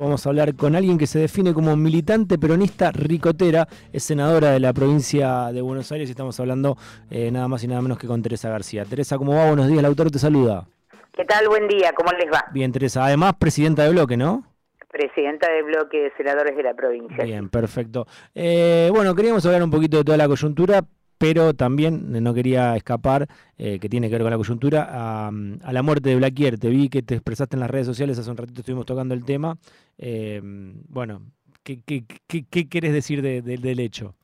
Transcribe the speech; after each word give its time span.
Vamos 0.00 0.24
a 0.24 0.28
hablar 0.28 0.54
con 0.54 0.76
alguien 0.76 0.96
que 0.96 1.08
se 1.08 1.18
define 1.18 1.52
como 1.52 1.74
militante 1.74 2.38
peronista 2.38 2.92
ricotera, 2.92 3.66
es 3.92 4.04
senadora 4.04 4.52
de 4.52 4.60
la 4.60 4.72
provincia 4.72 5.50
de 5.52 5.60
Buenos 5.60 5.90
Aires 5.90 6.08
y 6.08 6.12
estamos 6.12 6.38
hablando 6.38 6.76
eh, 7.10 7.32
nada 7.32 7.48
más 7.48 7.64
y 7.64 7.66
nada 7.66 7.82
menos 7.82 7.98
que 7.98 8.06
con 8.06 8.22
Teresa 8.22 8.48
García. 8.48 8.84
Teresa, 8.84 9.18
¿cómo 9.18 9.34
va? 9.34 9.48
Buenos 9.48 9.66
días, 9.66 9.80
el 9.80 9.86
autor 9.86 10.12
te 10.12 10.20
saluda. 10.20 10.68
¿Qué 11.12 11.24
tal? 11.24 11.48
Buen 11.48 11.66
día, 11.66 11.92
¿cómo 11.96 12.12
les 12.12 12.32
va? 12.32 12.44
Bien, 12.52 12.70
Teresa. 12.70 13.06
Además, 13.06 13.32
presidenta 13.40 13.82
de 13.82 13.90
bloque, 13.90 14.16
¿no? 14.16 14.44
Presidenta 14.88 15.50
de 15.50 15.64
bloque 15.64 15.98
de 15.98 16.12
senadores 16.16 16.56
de 16.56 16.62
la 16.62 16.74
provincia. 16.74 17.24
Bien, 17.24 17.48
perfecto. 17.48 18.06
Eh, 18.36 18.90
bueno, 18.94 19.16
queríamos 19.16 19.44
hablar 19.46 19.64
un 19.64 19.70
poquito 19.72 19.96
de 19.96 20.04
toda 20.04 20.16
la 20.16 20.28
coyuntura, 20.28 20.84
pero 21.18 21.52
también 21.52 22.22
no 22.22 22.32
quería 22.32 22.76
escapar, 22.76 23.26
eh, 23.58 23.78
que 23.80 23.88
tiene 23.88 24.08
que 24.08 24.14
ver 24.14 24.22
con 24.22 24.30
la 24.30 24.36
coyuntura, 24.36 24.88
a, 24.88 25.30
la 25.30 25.82
muerte 25.82 26.10
de 26.10 26.16
Blaquier. 26.16 26.58
Te 26.58 26.68
vi 26.68 26.88
que 26.88 27.02
te 27.02 27.14
expresaste 27.14 27.56
en 27.56 27.60
las 27.60 27.70
redes 27.70 27.86
sociales, 27.86 28.18
hace 28.18 28.30
un 28.30 28.36
ratito 28.36 28.60
estuvimos 28.60 28.86
tocando 28.86 29.14
el 29.14 29.24
tema. 29.24 29.56
Eh, 29.98 30.40
bueno, 30.42 31.22
¿qué, 31.64 31.80
qué, 31.84 32.04
qué, 32.28 32.68
querés 32.68 32.92
decir 32.92 33.20
del 33.22 33.80
hecho? 33.80 34.14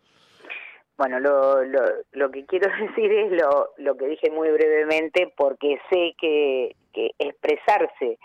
Bueno, 0.96 1.18
lo, 1.18 1.64
lo, 1.64 1.80
lo, 2.12 2.30
que 2.30 2.46
quiero 2.46 2.70
decir 2.88 3.10
es 3.10 3.32
lo, 3.32 3.70
lo 3.78 3.96
que 3.96 4.06
dije 4.06 4.30
muy 4.30 4.48
brevemente, 4.50 5.32
porque 5.36 5.78
sé 5.90 6.14
que, 6.20 6.76
que 6.92 7.10
expresarse 7.18 8.18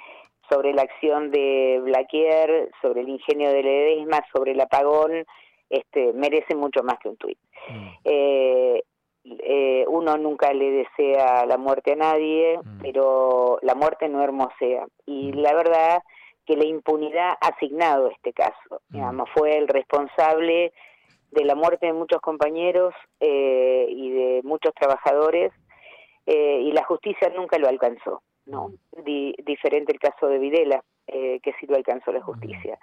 sobre 0.49 0.73
la 0.73 0.83
acción 0.83 1.31
de 1.31 1.79
Blaquier, 1.83 2.69
sobre 2.81 3.01
el 3.01 3.09
ingenio 3.09 3.51
de 3.51 3.63
Ledesma, 3.63 4.23
sobre 4.33 4.51
el 4.51 4.61
apagón, 4.61 5.25
este, 5.69 6.13
merece 6.13 6.55
mucho 6.55 6.83
más 6.83 6.99
que 6.99 7.09
un 7.09 7.17
tuit. 7.17 7.37
Mm. 7.69 7.87
Eh, 8.03 8.83
eh, 9.23 9.85
uno 9.87 10.17
nunca 10.17 10.51
le 10.53 10.71
desea 10.71 11.45
la 11.45 11.57
muerte 11.57 11.93
a 11.93 11.95
nadie, 11.95 12.57
mm. 12.57 12.81
pero 12.81 13.59
la 13.61 13.75
muerte 13.75 14.09
no 14.09 14.23
hermosea. 14.23 14.87
Y 15.05 15.31
mm. 15.31 15.35
la 15.37 15.53
verdad 15.53 16.03
que 16.45 16.55
la 16.55 16.65
impunidad 16.65 17.33
ha 17.41 17.47
asignado 17.49 18.09
este 18.09 18.33
caso. 18.33 18.81
Digamos, 18.89 19.29
fue 19.35 19.57
el 19.57 19.67
responsable 19.67 20.73
de 21.31 21.45
la 21.45 21.53
muerte 21.53 21.85
de 21.85 21.93
muchos 21.93 22.19
compañeros 22.21 22.95
eh, 23.19 23.85
y 23.87 24.09
de 24.09 24.41
muchos 24.43 24.73
trabajadores 24.73 25.53
y 26.25 26.71
la 26.73 26.83
justicia 26.83 27.31
nunca 27.35 27.57
lo 27.57 27.67
alcanzó. 27.67 28.21
no 28.45 28.69
Diferente 29.03 29.91
el 29.91 29.99
caso 29.99 30.27
de 30.27 30.37
Videla, 30.37 30.83
que 31.07 31.53
sí 31.59 31.65
lo 31.67 31.75
alcanzó 31.75 32.11
la 32.11 32.21
justicia 32.21 32.77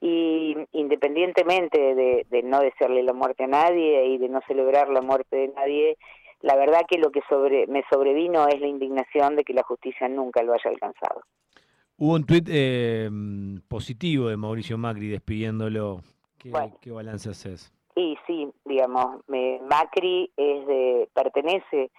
y 0.00 0.54
independientemente 0.72 1.94
de, 1.94 2.42
no 2.44 2.60
desearle 2.60 3.02
la 3.02 3.12
muerte 3.12 3.44
a 3.44 3.48
nadie 3.48 4.06
y 4.06 4.18
de 4.18 4.28
no 4.28 4.40
celebrar 4.46 4.88
la 4.88 5.02
muerte 5.02 5.36
de 5.36 5.48
nadie, 5.48 5.96
la 6.40 6.56
verdad 6.56 6.82
que 6.88 6.98
lo 6.98 7.10
que 7.10 7.20
sobre, 7.28 7.66
me 7.66 7.82
sobrevino 7.90 8.46
es 8.46 8.60
la 8.60 8.68
indignación 8.68 9.34
de 9.34 9.44
que 9.44 9.54
la 9.54 9.64
justicia 9.64 10.08
nunca 10.08 10.42
lo 10.42 10.52
haya 10.52 10.70
alcanzado. 10.70 11.22
Hubo 11.96 12.14
un 12.14 12.24
tuit 12.24 12.48
eh, 12.48 13.10
positivo 13.66 14.28
de 14.28 14.36
Mauricio 14.36 14.78
Macri 14.78 15.08
despidiéndolo. 15.08 16.02
¿Qué, 16.38 16.52
¿qué 16.80 16.92
balance 16.92 17.30
haces? 17.30 17.72
Sí, 17.96 18.16
sí, 18.28 18.48
digamos, 18.64 19.20
Macri 19.68 20.30
es 20.36 20.66
de, 20.68 21.08
pertenece 21.12 21.90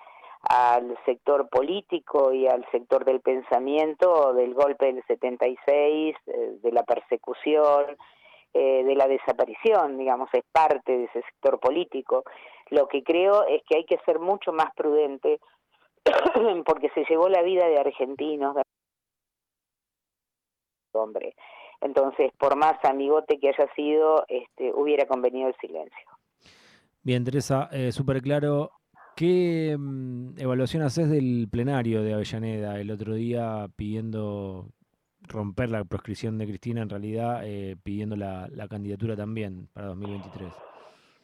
al 0.42 0.98
sector 1.06 1.50
político 1.50 2.34
y 2.34 2.48
al 2.48 2.66
sector 2.72 3.04
del 3.06 3.20
pensamiento 3.20 4.34
del 4.34 4.54
golpe 4.54 4.86
del 4.86 5.04
76, 5.06 6.16
eh, 6.28 6.58
de 6.62 6.72
la 6.72 6.84
persecución, 6.84 7.98
eh, 8.54 8.84
de 8.84 8.96
la 8.96 9.08
desaparición, 9.08 9.98
digamos, 9.98 10.30
es 10.34 10.44
parte 10.52 10.98
de 10.98 11.04
ese 11.06 11.22
sector 11.22 11.60
político. 11.60 12.24
Lo 12.70 12.88
que 12.88 13.04
creo 13.04 13.46
es 13.48 13.62
que 13.68 13.78
hay 13.78 13.86
que 13.86 14.00
ser 14.06 14.20
mucho 14.20 14.52
más 14.54 14.74
prudente 14.76 15.40
porque 16.66 16.90
se 16.96 17.06
llevó 17.10 17.30
la 17.30 17.42
vida 17.42 17.68
de 17.68 17.78
argentinos, 17.78 18.56
de 18.56 18.62
hombre. 20.94 21.36
Entonces, 21.82 22.32
por 22.38 22.56
más 22.56 22.84
amigote 22.84 23.40
que 23.40 23.50
haya 23.50 23.72
sido, 23.76 24.26
este, 24.28 24.74
hubiera 24.74 25.06
convenido 25.06 25.48
el 25.50 25.56
silencio. 25.58 26.10
Bien, 27.02 27.24
Teresa, 27.24 27.70
eh, 27.72 27.92
súper 27.92 28.22
claro. 28.22 28.72
¿Qué 29.20 29.76
mm, 29.78 30.40
evaluación 30.40 30.82
haces 30.82 31.10
del 31.10 31.50
plenario 31.52 32.02
de 32.04 32.14
Avellaneda 32.14 32.80
el 32.80 32.90
otro 32.90 33.16
día 33.16 33.68
pidiendo 33.76 34.68
romper 35.28 35.72
la 35.72 35.84
proscripción 35.84 36.38
de 36.38 36.48
Cristina, 36.48 36.84
en 36.84 36.90
realidad 36.90 37.42
eh, 37.44 37.76
pidiendo 37.84 38.16
la, 38.16 38.48
candidatura 38.70 39.18
también 39.18 39.68
para 39.74 39.88
2023? 39.88 40.54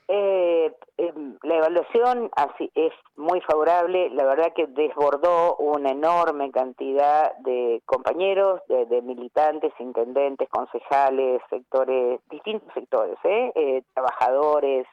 Eh, 0.10 0.74
em, 0.98 1.38
la 1.44 1.56
evaluación 1.56 2.30
así 2.36 2.70
es 2.76 2.92
muy 3.16 3.40
favorable, 3.40 4.10
la 4.10 4.26
verdad 4.26 4.52
que 4.54 4.68
desbordó 4.68 5.56
una 5.56 5.92
enorme 5.92 6.52
cantidad 6.52 7.32
de 7.46 7.82
compañeros, 7.86 8.60
de, 8.68 9.02
militantes, 9.04 9.72
intendentes, 9.80 10.50
concejales, 10.50 11.42
sectores, 11.50 12.20
distintos 12.30 12.74
sectores, 12.74 13.16
¿eh? 13.24 13.54
eh 13.56 13.84
trabajadores, 13.94 14.86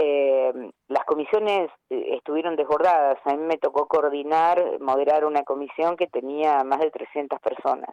eh, 0.00 0.52
las 0.86 1.04
comisiones 1.04 1.70
eh, 1.90 2.14
estuvieron 2.16 2.54
desbordadas. 2.54 3.18
A 3.24 3.34
mí 3.34 3.38
me 3.38 3.58
tocó 3.58 3.88
coordinar, 3.88 4.78
moderar 4.80 5.24
una 5.24 5.42
comisión 5.42 5.96
que 5.96 6.06
tenía 6.06 6.62
más 6.62 6.78
de 6.78 6.92
300 6.92 7.40
personas. 7.40 7.90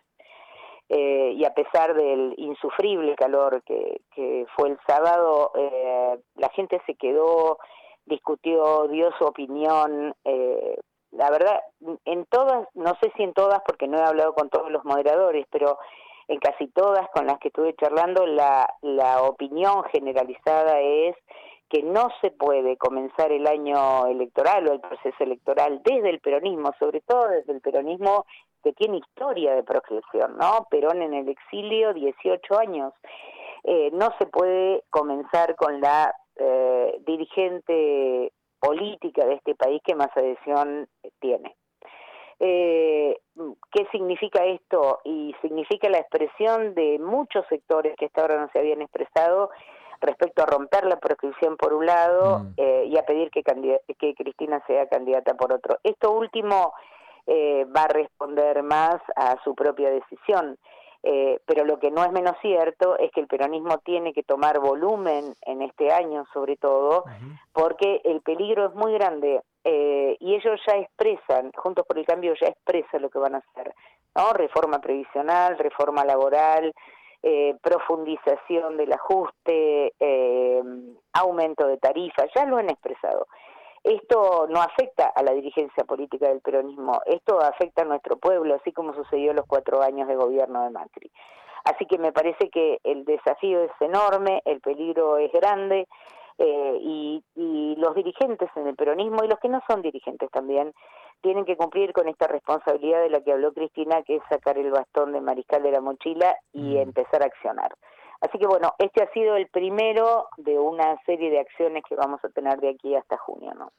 Eh, 0.88 1.34
y 1.36 1.44
a 1.46 1.54
pesar 1.56 1.96
del 1.96 2.36
insufrible 2.38 3.16
calor 3.16 3.64
que, 3.64 4.02
que 4.14 4.46
fue 4.56 4.70
el 4.70 4.78
sábado, 4.86 5.52
eh, 5.56 6.20
la 6.36 6.50
gente 6.50 6.80
se 6.86 6.94
quedó, 6.94 7.58
discutió, 8.06 8.88
dio 8.88 9.12
su 9.18 9.26
opinión. 9.26 10.14
Eh, 10.24 10.78
la 11.10 11.32
verdad, 11.32 11.60
en 12.06 12.26
todas, 12.26 12.68
no 12.76 12.94
sé 13.02 13.12
si 13.18 13.24
en 13.24 13.34
todas, 13.34 13.62
porque 13.66 13.88
no 13.88 13.98
he 13.98 14.04
hablado 14.04 14.36
con 14.36 14.50
todos 14.50 14.70
los 14.70 14.86
moderadores, 14.86 15.48
pero 15.50 15.80
en 16.28 16.38
casi 16.38 16.68
todas 16.68 17.08
con 17.16 17.26
las 17.26 17.40
que 17.40 17.48
estuve 17.48 17.74
charlando, 17.76 18.28
la, 18.28 18.72
la 18.82 19.24
opinión 19.24 19.84
generalizada 19.86 20.80
es 20.82 21.16
que 21.76 21.84
no 21.84 22.08
se 22.22 22.32
puede 22.32 22.78
comenzar 22.78 23.34
el 23.34 23.46
año 23.48 24.08
electoral 24.08 24.66
o 24.66 24.74
el 24.74 24.80
proceso 24.80 25.18
electoral 25.20 25.82
desde 25.84 26.10
el 26.10 26.22
peronismo, 26.22 26.72
sobre 26.80 27.02
todo 27.02 27.28
desde 27.28 27.52
el 27.52 27.60
peronismo 27.60 28.26
que 28.64 28.72
tiene 28.72 29.00
historia 29.00 29.56
de 29.56 29.64
proscripción, 29.64 30.38
¿no? 30.38 30.68
Perón 30.70 31.02
en 31.02 31.14
el 31.14 31.28
exilio, 31.28 31.94
18 31.94 32.60
años. 32.60 32.94
Eh, 33.66 33.90
no 33.92 34.10
se 34.18 34.26
puede 34.26 34.84
comenzar 34.90 35.56
con 35.58 35.82
la 35.82 36.16
eh, 36.38 36.98
dirigente 37.06 38.32
política 38.58 39.26
de 39.26 39.34
este 39.34 39.56
país 39.56 39.82
que 39.84 39.96
más 39.96 40.16
adhesión 40.16 40.88
tiene. 41.20 41.58
Eh, 42.40 43.18
¿Qué 43.72 43.86
significa 43.92 44.46
esto? 44.46 45.00
Y 45.04 45.36
significa 45.42 45.90
la 45.90 45.98
expresión 45.98 46.74
de 46.74 47.00
muchos 47.00 47.46
sectores 47.50 47.96
que 47.98 48.06
hasta 48.06 48.22
ahora 48.22 48.40
no 48.40 48.50
se 48.54 48.60
habían 48.60 48.82
expresado 48.82 49.50
respecto 50.02 50.44
a 50.44 50.46
romper 50.46 50.86
la 50.86 50.98
proscripción 50.98 51.58
por 51.58 51.74
un 51.74 51.86
lado 51.86 52.40
mm. 52.40 52.54
eh, 52.58 52.86
y 52.88 52.98
a 52.98 53.04
pedir 53.04 53.30
que, 53.32 53.44
que 53.44 54.16
Cristina 54.16 54.62
sea 54.68 54.88
candidata 54.88 55.34
por 55.36 55.54
otro. 55.54 55.78
Esto 55.84 56.12
último 56.12 56.74
eh, 57.28 57.66
va 57.76 57.84
a 57.84 57.88
responder 57.88 58.64
más 58.64 58.96
a 59.16 59.38
su 59.44 59.56
propia 59.56 59.90
decisión. 59.90 60.58
Eh, 61.08 61.40
pero 61.46 61.66
lo 61.66 61.78
que 61.78 61.92
no 61.92 62.04
es 62.04 62.12
menos 62.12 62.36
cierto 62.42 62.98
es 62.98 63.12
que 63.12 63.22
el 63.22 63.28
peronismo 63.28 63.78
tiene 63.80 64.12
que 64.12 64.24
tomar 64.24 64.60
volumen 64.60 65.36
en 65.42 65.62
este 65.62 65.94
año, 65.94 66.26
sobre 66.34 66.58
todo, 66.58 67.04
porque 67.54 68.02
el 68.06 68.22
peligro 68.22 68.66
es 68.66 68.74
muy 68.74 68.94
grande 68.94 69.40
y 69.64 70.34
ellos 70.34 70.60
ya 70.66 70.78
expresan, 70.78 71.52
Juntos 71.56 71.86
por 71.88 72.00
el 72.00 72.08
Cambio 72.08 72.34
ya 72.42 72.48
expresa 72.48 72.98
lo 72.98 73.12
que 73.12 73.20
van 73.20 73.36
a 73.36 73.38
hacer, 73.38 73.72
¿no? 74.16 74.34
Reforma 74.34 74.80
previsional, 74.80 75.60
reforma 75.60 76.04
laboral, 76.06 76.74
eh, 77.28 77.58
profundización 77.60 78.78
del 78.78 78.94
ajuste, 78.94 79.94
eh, 80.00 80.62
aumento 81.12 81.66
de 81.66 81.78
tarifas, 81.78 82.30
ya 82.36 82.46
lo 82.46 82.58
han 82.58 82.70
expresado. 82.70 83.26
Esto 83.84 84.46
no 84.48 84.62
afecta 84.62 85.08
a 85.08 85.24
la 85.24 85.32
dirigencia 85.32 85.86
política 85.86 86.30
del 86.30 86.42
peronismo, 86.42 87.02
esto 87.08 87.42
afecta 87.42 87.82
a 87.82 87.86
nuestro 87.86 88.18
pueblo, 88.18 88.54
así 88.54 88.72
como 88.72 88.94
sucedió 88.94 89.34
los 89.34 89.48
cuatro 89.48 89.82
años 89.82 90.08
de 90.08 90.16
gobierno 90.16 90.66
de 90.66 90.70
Macri. 90.70 91.12
Así 91.64 91.88
que 91.88 91.98
me 91.98 92.12
parece 92.12 92.52
que 92.52 92.78
el 92.84 93.06
desafío 93.06 93.64
es 93.64 93.72
enorme, 93.80 94.44
el 94.46 94.62
peligro 94.62 95.18
es 95.18 95.32
grande 95.32 95.88
eh, 96.38 96.78
y, 96.82 97.24
y 97.36 97.76
los 97.78 97.96
dirigentes 97.96 98.50
en 98.56 98.68
el 98.68 98.76
peronismo 98.76 99.24
y 99.24 99.28
los 99.28 99.40
que 99.40 99.50
no 99.50 99.62
son 99.68 99.82
dirigentes 99.82 100.30
también 100.32 100.74
tienen 101.22 101.46
que 101.46 101.58
cumplir 101.58 101.94
con 101.94 102.08
esta 102.08 102.28
responsabilidad 102.28 103.02
de 103.02 103.10
la 103.10 103.22
que 103.22 103.32
habló 103.32 103.54
Cristina, 103.54 104.04
que 104.04 104.18
es 104.18 104.22
sacar 104.30 104.58
el 104.58 104.72
bastón 104.72 105.12
de 105.12 105.22
mariscal 105.22 105.64
de 105.64 105.72
la 105.72 105.82
mochila 105.82 106.36
y 106.54 106.76
mm. 106.76 106.78
empezar 106.78 107.24
a 107.24 107.26
accionar. 107.26 107.74
Así 108.22 108.38
que 108.38 108.48
bueno, 108.48 108.74
este 108.80 109.04
ha 109.04 109.12
sido 109.12 109.36
el 109.36 109.48
primero 109.48 110.28
de 110.38 110.58
una 110.58 110.98
serie 111.06 111.30
de 111.30 111.40
acciones 111.40 111.84
que 111.88 111.96
vamos 111.96 112.24
a 112.24 112.30
tener 112.30 112.60
de 112.60 112.70
aquí 112.70 112.96
hasta 112.96 113.18
junio, 113.18 113.54
¿no? 113.54 113.72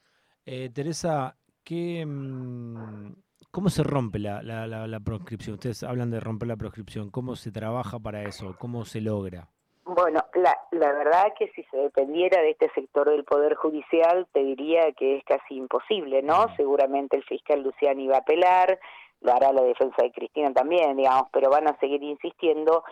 Eh, 0.44 0.70
Teresa, 0.70 1.36
¿qué, 1.64 2.04
mm, 2.06 3.14
¿cómo 3.50 3.68
se 3.68 3.82
rompe 3.82 4.18
la, 4.18 4.42
la, 4.42 4.66
la 4.66 5.00
proscripción? 5.00 5.54
Ustedes 5.54 5.82
hablan 5.82 6.10
de 6.10 6.20
romper 6.20 6.48
la 6.48 6.56
proscripción. 6.56 7.10
¿Cómo 7.10 7.36
se 7.36 7.50
trabaja 7.50 7.98
para 7.98 8.22
eso? 8.22 8.54
¿Cómo 8.58 8.84
se 8.84 9.00
logra? 9.00 9.48
Bueno, 9.88 10.20
la, 10.34 10.58
la 10.72 10.92
verdad 10.92 11.32
que 11.38 11.46
si 11.52 11.62
se 11.70 11.76
dependiera 11.76 12.42
de 12.42 12.50
este 12.50 12.68
sector 12.70 13.08
del 13.08 13.22
Poder 13.22 13.54
Judicial, 13.54 14.26
te 14.32 14.42
diría 14.42 14.90
que 14.92 15.18
es 15.18 15.24
casi 15.24 15.54
imposible, 15.54 16.22
¿no? 16.22 16.46
Seguramente 16.56 17.16
el 17.16 17.22
fiscal 17.22 17.62
Luciani 17.62 18.08
va 18.08 18.16
a 18.16 18.18
apelar, 18.18 18.80
lo 19.20 19.32
hará 19.32 19.52
la 19.52 19.62
defensa 19.62 20.02
de 20.02 20.10
Cristina 20.10 20.52
también, 20.52 20.96
digamos, 20.96 21.28
pero 21.32 21.50
van 21.50 21.68
a 21.68 21.78
seguir 21.78 22.02
insistiendo 22.02 22.82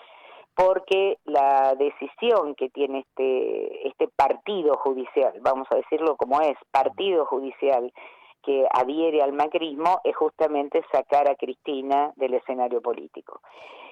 porque 0.54 1.18
la 1.24 1.74
decisión 1.74 2.54
que 2.54 2.70
tiene 2.70 3.00
este, 3.00 3.88
este 3.88 4.06
partido 4.06 4.76
judicial, 4.76 5.32
vamos 5.40 5.66
a 5.72 5.76
decirlo 5.76 6.16
como 6.16 6.40
es, 6.42 6.56
partido 6.70 7.26
judicial, 7.26 7.92
que 8.44 8.68
adhiere 8.70 9.20
al 9.20 9.32
macrismo 9.32 10.00
es 10.04 10.14
justamente 10.14 10.80
sacar 10.92 11.28
a 11.28 11.34
Cristina 11.34 12.12
del 12.14 12.34
escenario 12.34 12.80
político. 12.80 13.40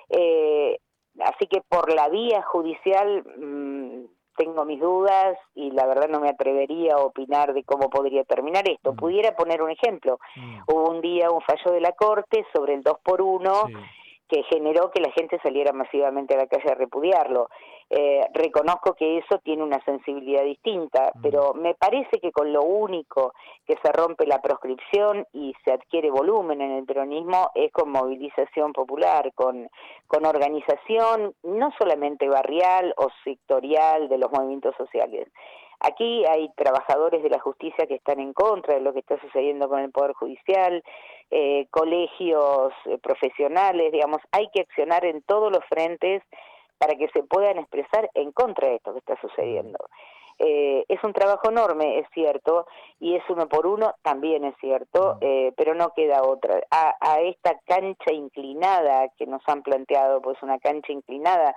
Eh, 0.08 0.51
que 1.52 1.60
por 1.69 1.93
la 1.93 2.08
vía 2.08 2.43
judicial 2.43 3.22
mm, 3.37 4.06
tengo 4.37 4.64
mis 4.64 4.81
dudas 4.81 5.37
y 5.54 5.70
la 5.70 5.84
verdad 5.87 6.08
no 6.08 6.20
me 6.20 6.31
atrevería 6.31 6.94
a 6.94 7.04
opinar 7.04 7.52
de 7.52 7.62
cómo 7.64 7.90
podría 7.90 8.25
terminar 8.25 8.66
esto. 8.66 8.94
Mm. 8.94 8.96
Pudiera 8.96 9.37
poner 9.37 9.60
un 9.60 9.70
ejemplo. 9.70 10.19
Mm. 10.34 10.60
Hubo 10.66 10.90
un 10.90 11.00
día 11.02 11.31
un 11.31 11.43
fallo 11.43 11.70
de 11.70 11.81
la 11.82 11.93
Corte 11.93 12.46
sobre 12.54 12.75
el 12.75 12.82
2 12.82 12.99
por 13.04 13.20
1 13.20 13.52
que 14.32 14.43
generó 14.44 14.90
que 14.90 15.02
la 15.02 15.12
gente 15.12 15.38
saliera 15.43 15.75
masivamente 15.75 16.32
a 16.32 16.38
la 16.38 16.46
calle 16.46 16.73
a 16.73 16.75
repudiarlo. 16.75 17.50
Eh, 17.90 18.26
reconozco 18.32 18.94
que 18.94 19.19
eso 19.19 19.38
tiene 19.44 19.62
una 19.62 19.84
sensibilidad 19.84 20.43
distinta, 20.43 21.12
mm. 21.14 21.20
pero 21.20 21.52
me 21.52 21.75
parece 21.75 22.19
que 22.19 22.32
con 22.32 22.50
lo 22.50 22.62
único 22.62 23.34
que 23.67 23.76
se 23.84 23.93
rompe 23.93 24.26
la 24.26 24.40
proscripción 24.40 25.26
y 25.34 25.55
se 25.62 25.73
adquiere 25.73 26.11
volumen 26.11 26.62
en 26.62 26.70
el 26.70 26.87
peronismo 26.87 27.50
es 27.55 27.70
con 27.73 27.90
movilización 27.90 28.73
popular, 28.73 29.34
con, 29.34 29.69
con 30.06 30.25
organización 30.25 31.34
no 31.43 31.70
solamente 31.79 32.26
barrial 32.26 32.94
o 32.96 33.08
sectorial 33.25 34.08
de 34.08 34.17
los 34.17 34.32
movimientos 34.32 34.75
sociales. 34.76 35.29
Aquí 35.84 36.25
hay 36.26 36.49
trabajadores 36.50 37.25
de 37.25 37.29
la 37.29 37.40
justicia 37.40 37.88
que 37.88 37.96
están 37.96 38.20
en 38.20 38.32
contra 38.32 38.75
de 38.75 38.81
lo 38.81 38.93
que 38.93 39.00
está 39.00 39.20
sucediendo 39.20 39.69
con 39.69 39.81
el 39.81 39.90
Poder 39.90 40.12
Judicial, 40.12 40.84
eh, 41.29 41.67
colegios 41.70 42.73
eh, 42.84 42.99
profesionales, 42.99 43.90
digamos, 43.90 44.20
hay 44.31 44.49
que 44.50 44.61
accionar 44.61 45.05
en 45.05 45.23
todos 45.23 45.50
los 45.50 45.64
frentes 45.64 46.23
para 46.79 46.94
que 46.94 47.08
se 47.08 47.25
puedan 47.25 47.58
expresar 47.58 48.08
en 48.14 48.31
contra 48.31 48.69
de 48.69 48.76
esto 48.76 48.93
que 48.93 49.00
está 49.00 49.20
sucediendo. 49.20 49.79
Eh, 50.38 50.84
es 50.88 51.02
un 51.02 51.12
trabajo 51.12 51.50
enorme, 51.50 51.99
es 51.99 52.06
cierto, 52.14 52.69
y 53.00 53.17
es 53.17 53.23
uno 53.29 53.49
por 53.49 53.67
uno, 53.67 53.94
también 54.02 54.44
es 54.44 54.55
cierto, 54.61 55.19
pero 55.56 55.75
no 55.75 55.90
queda 55.94 56.23
otra. 56.23 56.61
A, 56.70 56.94
a, 57.00 57.20
esta 57.23 57.58
cancha 57.67 58.12
inclinada 58.12 59.08
que 59.19 59.26
nos 59.26 59.43
han 59.49 59.62
planteado, 59.62 60.23
pues 60.23 60.40
una 60.43 60.61
cancha 60.61 60.93
inclinada 60.93 61.56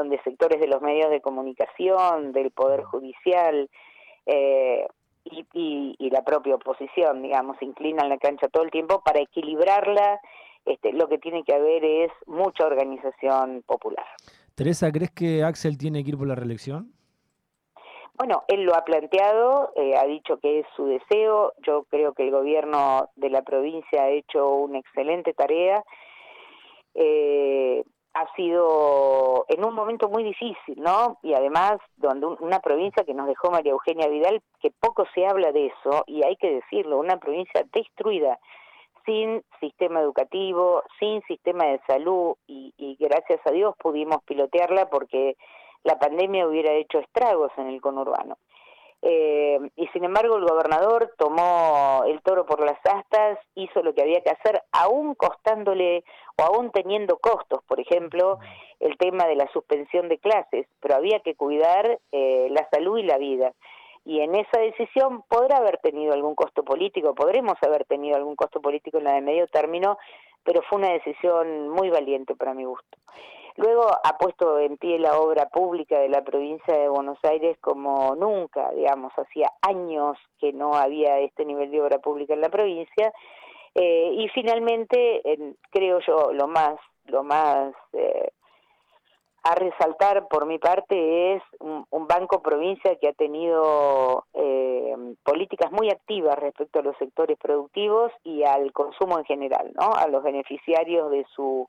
donde 0.00 0.20
sectores 0.22 0.60
de 0.60 0.66
los 0.66 0.80
medios 0.80 1.10
de 1.10 1.20
comunicación, 1.20 2.32
del 2.32 2.50
Poder 2.50 2.82
Judicial 2.84 3.68
eh, 4.26 4.86
y, 5.24 6.10
la 6.10 6.22
propia 6.22 6.56
oposición, 6.56 7.22
digamos, 7.22 7.56
inclinan 7.60 8.08
la 8.08 8.18
cancha 8.18 8.48
todo 8.48 8.64
el 8.64 8.70
tiempo 8.70 9.02
para 9.04 9.20
equilibrarla. 9.20 10.20
Este, 10.64 10.92
lo 10.92 11.08
que 11.08 11.18
tiene 11.18 11.44
que 11.44 11.54
haber 11.54 11.84
es 11.84 12.10
mucha 12.26 12.66
organización 12.66 13.62
popular. 13.64 14.04
Teresa, 14.56 14.90
¿crees 14.90 15.12
que 15.12 15.44
Axel 15.44 15.78
tiene 15.78 16.02
que 16.02 16.10
ir 16.10 16.18
por 16.18 16.26
la 16.26 16.34
reelección? 16.34 16.92
Bueno, 18.18 18.42
él 18.48 18.64
lo 18.64 18.74
ha 18.74 18.84
planteado, 18.84 19.72
eh, 19.76 19.94
ha 19.96 20.04
dicho 20.04 20.38
que 20.38 20.60
es 20.60 20.66
su 20.76 20.86
deseo. 20.86 21.52
Yo 21.66 21.84
creo 21.84 22.12
que 22.12 22.24
el 22.24 22.30
gobierno 22.30 23.08
de 23.16 23.30
la 23.30 23.42
provincia 23.42 24.02
ha 24.02 24.10
hecho 24.10 24.56
una 24.56 24.78
excelente 24.78 25.32
tarea. 25.32 25.82
Eh, 26.94 27.29
sido 28.36 29.44
en 29.48 29.64
un 29.64 29.74
momento 29.74 30.08
muy 30.08 30.22
difícil, 30.24 30.76
¿no? 30.76 31.18
Y 31.22 31.34
además, 31.34 31.78
donde 31.96 32.26
una 32.26 32.60
provincia 32.60 33.04
que 33.04 33.14
nos 33.14 33.26
dejó 33.26 33.50
María 33.50 33.72
Eugenia 33.72 34.08
Vidal, 34.08 34.42
que 34.60 34.70
poco 34.70 35.04
se 35.14 35.26
habla 35.26 35.52
de 35.52 35.66
eso, 35.66 36.04
y 36.06 36.24
hay 36.24 36.36
que 36.36 36.52
decirlo, 36.52 36.98
una 36.98 37.18
provincia 37.18 37.64
destruida, 37.72 38.38
sin 39.04 39.42
sistema 39.60 40.00
educativo, 40.00 40.82
sin 40.98 41.22
sistema 41.22 41.64
de 41.64 41.80
salud, 41.86 42.34
y, 42.46 42.72
y 42.76 42.96
gracias 43.00 43.40
a 43.46 43.50
Dios 43.50 43.74
pudimos 43.78 44.22
pilotearla 44.24 44.90
porque 44.90 45.36
la 45.82 45.98
pandemia 45.98 46.46
hubiera 46.46 46.72
hecho 46.72 46.98
estragos 46.98 47.50
en 47.56 47.68
el 47.68 47.80
conurbano. 47.80 48.36
Eh, 49.02 49.58
y 49.76 49.86
sin 49.88 50.04
embargo 50.04 50.36
el 50.36 50.44
gobernador 50.44 51.14
tomó 51.16 52.02
el 52.06 52.20
toro 52.20 52.44
por 52.44 52.64
las 52.64 52.78
astas, 52.84 53.38
hizo 53.54 53.82
lo 53.82 53.94
que 53.94 54.02
había 54.02 54.20
que 54.20 54.30
hacer, 54.30 54.62
aún 54.72 55.14
costándole 55.14 56.04
o 56.36 56.42
aún 56.42 56.70
teniendo 56.70 57.16
costos, 57.18 57.62
por 57.64 57.80
ejemplo, 57.80 58.38
el 58.78 58.98
tema 58.98 59.26
de 59.26 59.36
la 59.36 59.50
suspensión 59.52 60.08
de 60.08 60.18
clases, 60.18 60.66
pero 60.80 60.96
había 60.96 61.20
que 61.20 61.34
cuidar 61.34 61.98
eh, 62.12 62.48
la 62.50 62.68
salud 62.70 62.98
y 62.98 63.04
la 63.04 63.16
vida. 63.16 63.52
Y 64.04 64.20
en 64.20 64.34
esa 64.34 64.60
decisión 64.60 65.22
podrá 65.28 65.58
haber 65.58 65.78
tenido 65.78 66.12
algún 66.12 66.34
costo 66.34 66.62
político, 66.62 67.14
podremos 67.14 67.54
haber 67.62 67.84
tenido 67.84 68.16
algún 68.16 68.36
costo 68.36 68.60
político 68.60 68.98
en 68.98 69.04
la 69.04 69.14
de 69.14 69.20
medio 69.20 69.46
término, 69.46 69.98
pero 70.44 70.62
fue 70.62 70.78
una 70.78 70.92
decisión 70.92 71.68
muy 71.68 71.90
valiente 71.90 72.34
para 72.34 72.54
mi 72.54 72.64
gusto. 72.64 72.98
Luego 73.60 73.88
ha 74.02 74.16
puesto 74.16 74.58
en 74.58 74.78
pie 74.78 74.98
la 74.98 75.18
obra 75.18 75.50
pública 75.50 75.98
de 75.98 76.08
la 76.08 76.24
provincia 76.24 76.74
de 76.74 76.88
Buenos 76.88 77.18
Aires 77.24 77.58
como 77.60 78.16
nunca, 78.16 78.70
digamos, 78.70 79.12
hacía 79.18 79.52
años 79.60 80.16
que 80.38 80.54
no 80.54 80.72
había 80.72 81.18
este 81.18 81.44
nivel 81.44 81.70
de 81.70 81.82
obra 81.82 81.98
pública 81.98 82.32
en 82.32 82.40
la 82.40 82.48
provincia. 82.48 83.12
Eh, 83.74 84.14
y 84.16 84.28
finalmente, 84.28 85.20
creo 85.70 86.00
yo, 86.00 86.32
lo 86.32 86.48
más, 86.48 86.76
lo 87.04 87.22
más 87.22 87.74
eh, 87.92 88.30
a 89.42 89.54
resaltar 89.56 90.26
por 90.28 90.46
mi 90.46 90.58
parte 90.58 91.34
es 91.34 91.42
un, 91.58 92.06
banco 92.06 92.40
provincia 92.40 92.96
que 92.96 93.08
ha 93.08 93.12
tenido 93.12 94.24
eh, 94.32 94.94
políticas 95.22 95.70
muy 95.70 95.90
activas 95.90 96.34
respecto 96.38 96.78
a 96.78 96.82
los 96.82 96.96
sectores 96.96 97.36
productivos 97.36 98.10
y 98.24 98.42
al 98.42 98.72
consumo 98.72 99.18
en 99.18 99.24
general, 99.26 99.70
¿no? 99.78 99.92
A 99.92 100.08
los 100.08 100.22
beneficiarios 100.22 101.10
de 101.10 101.26
su 101.36 101.68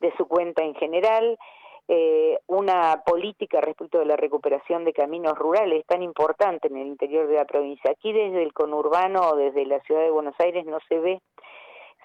de 0.00 0.12
su 0.16 0.26
cuenta 0.26 0.62
en 0.62 0.74
general, 0.74 1.38
eh, 1.88 2.38
una 2.48 3.02
política 3.06 3.60
respecto 3.60 3.98
de 4.00 4.06
la 4.06 4.16
recuperación 4.16 4.84
de 4.84 4.92
caminos 4.92 5.38
rurales 5.38 5.86
tan 5.86 6.02
importante 6.02 6.66
en 6.66 6.76
el 6.76 6.88
interior 6.88 7.28
de 7.28 7.36
la 7.36 7.44
provincia. 7.44 7.92
Aquí 7.92 8.12
desde 8.12 8.42
el 8.42 8.52
conurbano 8.52 9.20
o 9.20 9.36
desde 9.36 9.64
la 9.66 9.80
ciudad 9.80 10.02
de 10.02 10.10
Buenos 10.10 10.34
Aires 10.40 10.66
no 10.66 10.78
se 10.88 10.98
ve, 10.98 11.20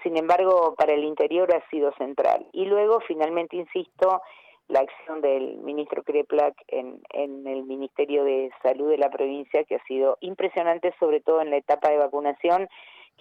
sin 0.04 0.18
embargo 0.18 0.76
para 0.78 0.94
el 0.94 1.04
interior 1.04 1.52
ha 1.54 1.68
sido 1.70 1.92
central. 1.94 2.46
Y 2.54 2.66
luego, 2.66 3.00
finalmente, 3.08 3.58
insisto, 3.58 4.22
la 4.68 4.82
acción 4.82 5.20
del 5.22 5.58
ministro 5.58 6.04
Kreplak 6.04 6.54
en, 6.68 7.02
en 7.10 7.48
el 7.48 7.64
Ministerio 7.64 8.24
de 8.24 8.52
Salud 8.62 8.90
de 8.90 9.00
la 9.00 9.10
provincia, 9.10 9.64
que 9.64 9.76
ha 9.76 9.84
sido 9.86 10.18
impresionante, 10.22 10.94
sobre 11.00 11.22
todo 11.22 11.42
en 11.42 11.50
la 11.50 11.58
etapa 11.58 11.90
de 11.90 11.98
vacunación, 11.98 12.70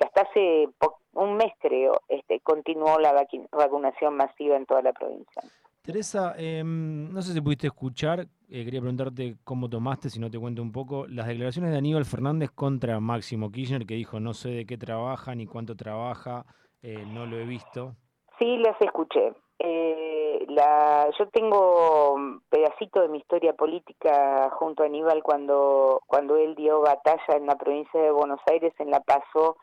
que 0.01 0.07
hasta 0.07 0.23
hace 0.23 0.69
un 1.13 1.37
mes 1.37 1.53
creo 1.61 2.01
este, 2.09 2.41
continuó 2.41 2.99
la 2.99 3.13
vacunación 3.53 4.17
masiva 4.17 4.57
en 4.57 4.65
toda 4.65 4.83
la 4.83 4.93
provincia. 4.93 5.43
Teresa, 5.83 6.35
em, 6.39 7.13
no 7.13 7.23
sé 7.23 7.33
si 7.33 7.41
pudiste 7.41 7.67
escuchar, 7.67 8.21
eh, 8.21 8.65
quería 8.65 8.81
preguntarte 8.81 9.37
cómo 9.45 9.69
tomaste, 9.69 10.11
si 10.11 10.21
no 10.21 10.31
te 10.31 10.39
cuento 10.39 10.63
un 10.63 10.73
poco, 10.73 11.07
las 11.07 11.27
declaraciones 11.27 11.71
de 11.73 11.79
Aníbal 11.79 12.05
Fernández 12.05 12.51
contra 12.51 13.01
Máximo 13.01 13.51
Kirchner, 13.51 13.87
que 13.87 13.95
dijo 13.95 14.21
no 14.21 14.35
sé 14.35 14.51
de 14.51 14.67
qué 14.67 14.77
trabaja 14.77 15.35
ni 15.35 15.47
cuánto 15.47 15.77
trabaja, 15.77 16.45
eh, 16.83 17.05
no 17.07 17.27
lo 17.27 17.39
he 17.39 17.45
visto. 17.45 17.95
Sí, 18.39 18.57
las 18.59 18.81
escuché. 18.81 19.35
Eh, 19.59 20.47
la, 20.49 21.11
yo 21.19 21.29
tengo 21.29 22.15
un 22.15 22.43
pedacito 22.49 23.03
de 23.03 23.09
mi 23.09 23.19
historia 23.19 23.53
política 23.53 24.51
junto 24.53 24.83
a 24.83 24.87
Aníbal 24.87 25.23
cuando, 25.23 26.03
cuando 26.07 26.37
él 26.37 26.55
dio 26.55 26.81
batalla 26.81 27.37
en 27.37 27.47
la 27.47 27.57
provincia 27.57 28.01
de 28.01 28.11
Buenos 28.11 28.41
Aires, 28.51 28.73
en 28.79 28.91
La 28.91 29.01
Paso, 29.01 29.57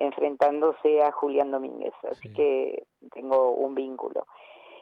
enfrentándose 0.00 1.02
a 1.02 1.12
Julián 1.12 1.50
Domínguez, 1.50 1.94
así 2.10 2.32
que 2.32 2.84
tengo 3.12 3.52
un 3.52 3.74
vínculo. 3.74 4.26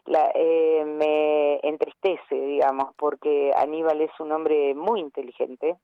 La, 0.07 0.31
eh, 0.35 0.85
me 0.87 1.61
entristece, 1.63 2.35
digamos, 2.35 2.95
porque 2.97 3.53
Aníbal 3.55 4.01
es 4.01 4.11
un 4.21 4.33
hombre 4.33 4.75
muy 4.75 5.01
inteligente 5.01 5.77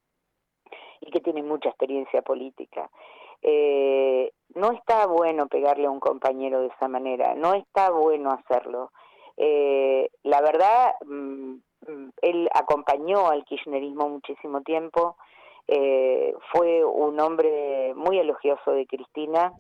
y 1.00 1.11
que 1.11 1.21
tiene 1.21 1.43
mucha 1.43 1.69
experiencia 1.69 2.23
política. 2.23 2.88
Eh, 3.43 4.33
no 4.55 4.73
está 4.73 5.07
bueno 5.07 5.49
pegarle 5.49 5.87
a 5.87 5.91
un 5.91 6.00
compañero 6.00 6.61
de 6.61 6.69
esa 6.69 6.88
manera, 6.88 7.35
no 7.35 7.53
está 7.53 7.91
bueno 7.91 8.31
hacerlo. 8.31 8.93
Eh, 9.37 10.09
la 10.23 10.41
verdad, 10.41 10.95
mm, 11.05 11.57
mm, 11.87 12.11
él 12.23 12.49
acompañó 12.55 13.29
al 13.29 13.45
kirchnerismo 13.45 14.09
muchísimo 14.09 14.62
tiempo, 14.62 15.17
eh, 15.66 16.35
fue 16.52 16.85
un 16.85 17.18
hombre 17.21 17.94
muy 17.94 18.18
elogioso 18.18 18.73
de 18.73 18.87
Cristina 18.87 19.52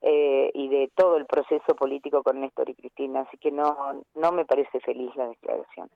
eh, 0.00 0.50
y 0.54 0.68
de 0.68 0.90
todo 0.94 1.16
el 1.16 1.26
proceso 1.26 1.74
político 1.76 2.22
con 2.22 2.40
Néstor 2.40 2.70
y 2.70 2.74
Cristina, 2.74 3.20
así 3.20 3.36
que 3.38 3.50
no, 3.50 4.02
no 4.14 4.32
me 4.32 4.44
parece 4.44 4.80
feliz 4.80 5.10
la 5.16 5.28
declaración. 5.28 5.88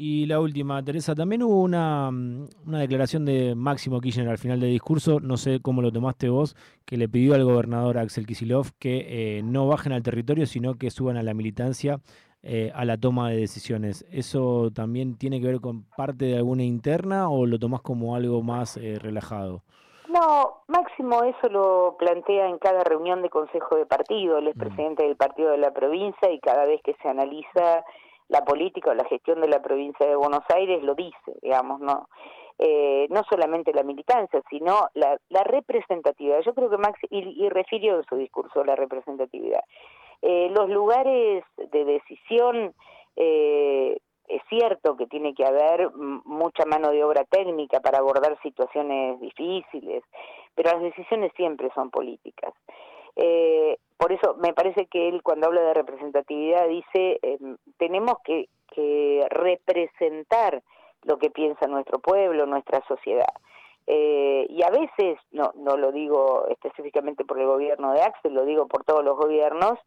Y 0.00 0.26
la 0.26 0.38
última, 0.38 0.80
Teresa, 0.84 1.16
también 1.16 1.42
hubo 1.42 1.60
una, 1.60 2.08
una, 2.08 2.78
declaración 2.78 3.24
de 3.24 3.56
Máximo 3.56 4.00
Kirchner 4.00 4.28
al 4.28 4.38
final 4.38 4.60
del 4.60 4.70
discurso, 4.70 5.18
no 5.18 5.36
sé 5.36 5.58
cómo 5.60 5.82
lo 5.82 5.90
tomaste 5.90 6.28
vos, 6.28 6.54
que 6.84 6.96
le 6.96 7.08
pidió 7.08 7.34
al 7.34 7.42
gobernador 7.42 7.98
Axel 7.98 8.24
Kisilov 8.24 8.68
que 8.78 9.38
eh, 9.38 9.42
no 9.42 9.66
bajen 9.66 9.92
al 9.92 10.04
territorio, 10.04 10.46
sino 10.46 10.76
que 10.76 10.92
suban 10.92 11.16
a 11.16 11.24
la 11.24 11.34
militancia 11.34 11.98
eh, 12.42 12.70
a 12.74 12.84
la 12.84 12.96
toma 12.96 13.30
de 13.30 13.36
decisiones. 13.36 14.06
¿Eso 14.12 14.70
también 14.72 15.18
tiene 15.18 15.40
que 15.40 15.48
ver 15.48 15.60
con 15.60 15.84
parte 15.96 16.26
de 16.26 16.36
alguna 16.36 16.62
interna 16.62 17.28
o 17.28 17.46
lo 17.46 17.58
tomás 17.58 17.82
como 17.82 18.14
algo 18.14 18.42
más 18.42 18.76
eh, 18.76 18.98
relajado? 19.00 19.62
No, 20.08 20.62
Máximo 20.68 21.22
eso 21.24 21.48
lo 21.50 21.96
plantea 21.98 22.48
en 22.48 22.58
cada 22.58 22.84
reunión 22.84 23.22
de 23.22 23.28
consejo 23.28 23.76
de 23.76 23.86
partido, 23.86 24.38
él 24.38 24.48
es 24.48 24.56
mm. 24.56 24.60
presidente 24.60 25.02
del 25.02 25.16
partido 25.16 25.50
de 25.50 25.58
la 25.58 25.72
provincia 25.72 26.30
y 26.30 26.40
cada 26.40 26.64
vez 26.64 26.80
que 26.82 26.94
se 27.02 27.08
analiza 27.08 27.84
la 28.28 28.44
política 28.44 28.90
o 28.90 28.94
la 28.94 29.04
gestión 29.04 29.40
de 29.40 29.48
la 29.48 29.60
provincia 29.60 30.06
de 30.06 30.16
Buenos 30.16 30.44
Aires 30.54 30.82
lo 30.82 30.94
dice, 30.94 31.34
digamos, 31.42 31.80
no 31.80 32.08
eh, 32.58 33.06
no 33.10 33.22
solamente 33.30 33.72
la 33.72 33.84
militancia, 33.84 34.42
sino 34.50 34.88
la, 34.94 35.44
representatividad. 35.44 36.40
Yo 36.40 36.54
creo 36.54 36.68
que 36.68 36.76
Max, 36.76 36.98
y, 37.08 37.44
y 37.44 37.48
refirió 37.48 37.96
en 37.96 38.04
su 38.04 38.16
discurso 38.16 38.64
la 38.64 38.74
representatividad. 38.74 39.62
Eh, 40.22 40.50
los 40.50 40.68
lugares 40.68 41.44
de 41.56 41.84
decisión, 41.84 42.74
eh, 43.16 43.98
es 44.28 44.42
cierto 44.48 44.96
que 44.96 45.06
tiene 45.06 45.34
que 45.34 45.44
haber 45.44 45.90
mucha 45.94 46.64
mano 46.66 46.90
de 46.90 47.02
obra 47.02 47.24
técnica 47.24 47.80
para 47.80 47.98
abordar 47.98 48.38
situaciones 48.42 49.20
difíciles, 49.20 50.02
pero 50.54 50.72
las 50.72 50.82
decisiones 50.82 51.32
siempre 51.36 51.70
son 51.74 51.90
políticas. 51.90 52.52
por 53.96 54.12
eso 54.12 54.36
me 54.38 54.52
parece 54.52 54.86
que 54.86 55.08
él 55.08 55.22
cuando 55.22 55.46
habla 55.46 55.62
de 55.62 55.74
representatividad 55.74 56.68
dice, 56.68 57.18
tenemos 57.78 58.18
que 58.22 58.48
representar 59.30 60.62
lo 61.02 61.18
que 61.18 61.30
piensa 61.30 61.66
nuestro 61.66 61.98
pueblo, 61.98 62.46
nuestra 62.46 62.84
sociedad. 62.86 63.32
Eh, 63.90 64.46
y 64.50 64.62
a 64.62 64.68
veces, 64.68 65.18
no, 65.30 65.50
no 65.56 65.78
lo 65.78 65.92
digo 65.92 66.46
específicamente 66.48 67.24
por 67.24 67.40
el 67.40 67.46
gobierno 67.46 67.92
de 67.92 68.02
Axel, 68.02 68.34
lo 68.34 68.44
digo 68.44 68.66
por 68.66 68.84
todos 68.84 69.02
los 69.02 69.16
gobiernos, 69.16 69.78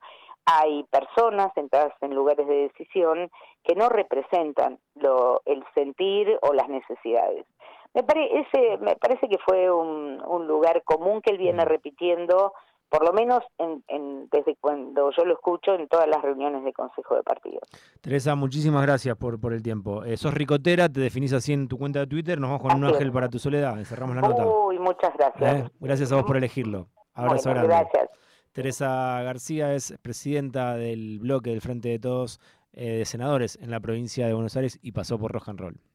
hay 0.45 0.83
personas 0.85 1.53
sentadas 1.53 1.93
en 2.01 2.15
lugares 2.15 2.47
de 2.47 2.63
decisión 2.63 3.29
que 3.63 3.75
no 3.75 3.89
representan 3.89 4.79
lo, 4.95 5.43
el 5.45 5.63
sentir 5.75 6.35
o 6.41 6.51
las 6.51 6.67
necesidades. 6.67 7.45
Me, 7.93 8.01
parece, 8.01 8.79
me 8.79 8.95
parece 8.95 9.29
que 9.29 9.37
fue 9.37 9.71
un, 9.71 10.19
un 10.25 10.47
lugar 10.47 10.81
común 10.81 11.21
que 11.21 11.29
él 11.29 11.37
viene 11.37 11.63
repitiendo 11.63 12.53
por 12.91 13.05
lo 13.05 13.13
menos 13.13 13.41
en, 13.57 14.27
desde 14.29 14.57
cuando 14.57 15.11
yo 15.17 15.23
lo 15.23 15.33
escucho 15.33 15.73
en 15.73 15.87
todas 15.87 16.07
las 16.07 16.21
reuniones 16.21 16.61
de 16.65 16.73
consejo 16.73 17.15
de 17.15 17.23
partido. 17.23 17.61
Teresa, 18.01 18.35
muchísimas 18.35 18.81
gracias 18.81 19.15
por, 19.15 19.39
por 19.39 19.53
el 19.53 19.63
tiempo. 19.63 20.03
Eh, 20.03 20.17
sos 20.17 20.33
ricotera, 20.33 20.89
te 20.89 20.99
definís 20.99 21.31
así 21.31 21.53
en 21.53 21.69
tu 21.69 21.77
cuenta 21.77 21.99
de 21.99 22.07
Twitter, 22.07 22.37
nos 22.37 22.49
vamos 22.49 22.61
con 22.67 22.77
un 22.77 22.83
ángel 22.83 23.09
para 23.13 23.29
tu 23.29 23.39
soledad, 23.39 23.81
cerramos 23.85 24.17
la 24.17 24.21
nota. 24.21 24.45
Uy, 24.45 24.77
muchas 24.77 25.13
gracias. 25.17 25.61
Eh, 25.61 25.69
gracias 25.79 26.11
a 26.11 26.15
vos 26.15 26.25
por 26.25 26.35
elegirlo. 26.35 26.89
Abrazo 27.13 27.51
grande. 27.51 27.69
Gracias. 27.69 28.09
Teresa 28.51 29.21
García 29.23 29.73
es 29.73 29.97
presidenta 30.01 30.75
del 30.75 31.19
bloque 31.19 31.51
del 31.51 31.61
Frente 31.61 31.87
de 31.87 31.99
Todos 31.99 32.41
eh, 32.73 32.97
de 32.97 33.05
Senadores 33.05 33.57
en 33.61 33.71
la 33.71 33.79
provincia 33.79 34.27
de 34.27 34.33
Buenos 34.33 34.57
Aires 34.57 34.77
y 34.81 34.91
pasó 34.91 35.17
por 35.17 35.31
Rock 35.31 35.47
and 35.47 35.59
Roll. 35.61 35.90